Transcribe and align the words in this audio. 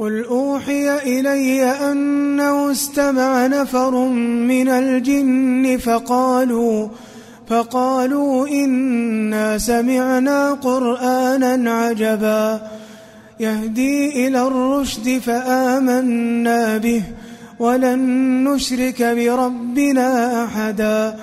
قل 0.00 0.24
أوحي 0.24 0.98
إلي 0.98 1.62
أنه 1.64 2.72
استمع 2.72 3.46
نفر 3.46 3.94
من 4.48 4.68
الجن 4.68 5.78
فقالوا 5.84 6.88
فقالوا 7.48 8.48
إنا 8.48 9.58
سمعنا 9.58 10.52
قرآنا 10.52 11.72
عجبا 11.72 12.60
يهدي 13.40 14.26
إلى 14.26 14.46
الرشد 14.46 15.18
فآمنا 15.18 16.78
به 16.78 17.02
ولن 17.58 17.98
نشرك 18.44 19.02
بربنا 19.02 20.44
أحدا 20.44 21.16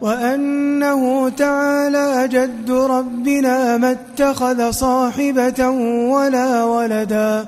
وأنه 0.00 1.28
تعالى 1.28 2.28
جد 2.28 2.70
ربنا 2.70 3.76
ما 3.76 3.90
اتخذ 3.90 4.70
صاحبة 4.70 5.68
ولا 6.10 6.64
ولدا 6.64 7.46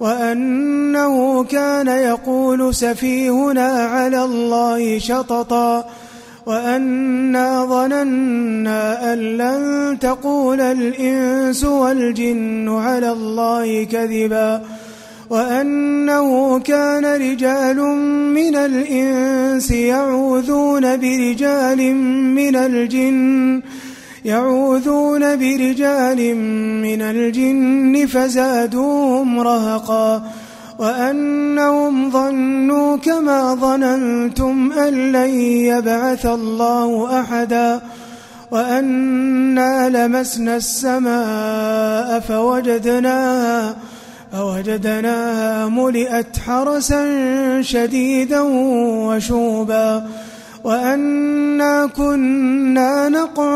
وأنه 0.00 1.44
كان 1.44 1.88
يقول 1.88 2.74
سفيهنا 2.74 3.68
على 3.68 4.24
الله 4.24 4.98
شططا 4.98 5.84
وأنا 6.46 7.64
ظننا 7.64 9.12
أن 9.12 9.18
لن 9.18 9.98
تقول 9.98 10.60
الإنس 10.60 11.64
والجن 11.64 12.68
على 12.68 13.12
الله 13.12 13.84
كذبا 13.84 14.62
وأنه 15.30 16.58
كان 16.58 17.04
رجال 17.04 17.76
من 18.34 18.56
الإنس 18.56 19.70
يعوذون 19.70 20.96
برجال 20.96 21.94
من 22.34 22.56
الجن 22.56 23.62
يعوذون 24.24 25.36
برجال 25.36 26.36
من 26.82 27.02
الجن 27.02 28.06
فزادوهم 28.06 29.40
رهقا 29.40 30.22
وأنهم 30.78 32.10
ظنوا 32.10 32.96
كما 32.96 33.54
ظننتم 33.54 34.72
أن 34.72 35.12
لن 35.12 35.40
يبعث 35.40 36.26
الله 36.26 37.20
أحدا 37.20 37.80
وأنا 38.50 39.88
لمسنا 39.88 40.56
السماء 40.56 42.20
فوجدناها 42.20 43.76
فوجدناها 44.32 45.68
ملئت 45.68 46.38
حرسا 46.46 47.02
شديدا 47.62 48.40
وشوبا 49.06 50.06
وأنا 50.64 51.86
كنا 51.86 53.03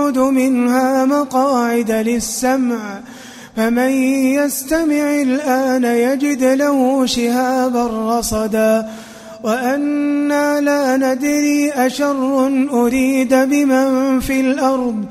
نقعد 0.08 0.18
منها 0.18 1.04
مقاعد 1.04 1.90
للسمع 1.90 3.00
فمن 3.56 3.90
يستمع 4.40 5.22
الآن 5.22 5.84
يجد 5.84 6.44
له 6.44 7.06
شهابا 7.06 8.18
رصدا. 8.18 8.88
وأنا 9.44 10.60
لا 10.60 10.96
ندري 10.96 11.70
أشر 11.70 12.46
أريد 12.72 13.34
بمن 13.34 14.20
في 14.20 14.40
الأرض 14.40 15.04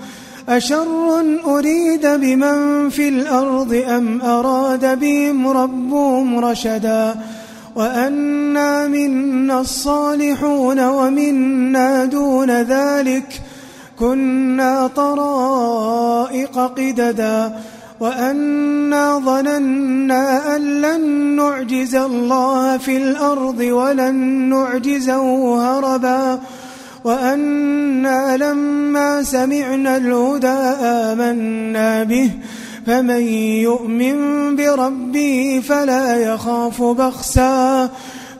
أشر 0.49 1.23
أريد 1.45 2.07
بمن 2.07 2.89
في 2.89 3.07
الأرض 3.07 3.83
أم 3.87 4.21
أراد 4.21 4.99
بهم 4.99 5.47
ربهم 5.47 6.39
رشدا. 6.39 7.15
وأنا 7.75 8.87
منا 8.87 9.61
الصالحون 9.61 10.79
ومنا 10.87 12.05
دون 12.05 12.51
ذلك 12.51 13.41
كنا 13.99 14.87
طرائق 14.87 16.57
قددا 16.57 17.59
وأنا 17.99 19.19
ظننا 19.19 20.55
أن 20.55 20.81
لن 20.81 21.35
نعجز 21.35 21.95
الله 21.95 22.77
في 22.77 22.97
الأرض 22.97 23.59
ولن 23.59 24.15
نعجزه 24.49 25.55
هربا 25.61 26.39
وأنا 27.03 28.37
لما 28.37 29.23
سمعنا 29.23 29.97
الهدى 29.97 30.47
آمنا 30.81 32.03
به 32.03 32.31
فمن 32.87 33.21
يؤمن 33.61 34.55
بربه 34.55 35.63
فلا 35.67 36.15
يخاف 36.15 36.83
بخسا 36.83 37.89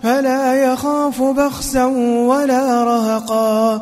فلا 0.04 0.54
يخاف 0.54 1.22
بخسا 1.22 1.86
ولا 2.28 2.84
رهقا 2.84 3.82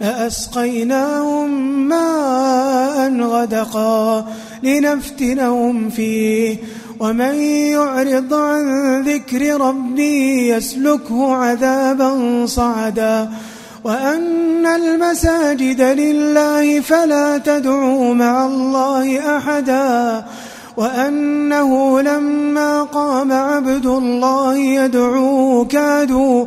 لأسقيناهم 0.00 1.50
ماء 1.88 3.20
غدقا 3.20 4.26
لنفتنهم 4.62 5.90
فيه 5.90 6.56
ومن 7.00 7.34
يعرض 7.42 8.34
عن 8.34 9.02
ذكر 9.02 9.60
ربي 9.60 10.48
يسلكه 10.48 11.34
عذابا 11.34 12.46
صعدا 12.46 13.28
وأن 13.84 14.66
المساجد 14.66 15.80
لله 15.80 16.80
فلا 16.80 17.38
تدعوا 17.38 18.14
مع 18.14 18.46
الله 18.46 19.36
أحدا 19.36 20.24
وأنه 20.76 22.00
لما 22.00 22.82
قام 22.82 23.32
عبد 23.32 23.86
الله 23.86 24.56
يدعوه 24.56 25.64
كادوا 25.64 26.46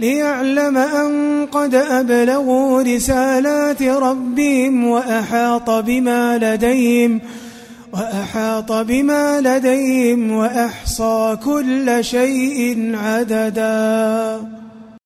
ليعلم 0.00 0.76
أن 0.76 1.46
قد 1.46 1.74
أبلغوا 1.74 2.82
رسالات 2.82 3.82
ربهم 3.82 4.86
وأحاط 4.86 5.70
بما 5.70 6.38
لديهم 6.38 7.20
وأحاط 7.92 8.72
بما 8.72 9.40
لديهم 9.40 10.32
وأحصى 10.32 11.36
كل 11.44 12.04
شيء 12.04 12.92
عددا. 12.94 14.61